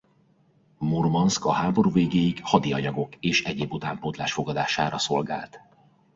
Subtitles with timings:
[0.77, 5.59] Murmanszk a háború végéig hadianyagok és egyéb utánpótlás fogadására szolgált.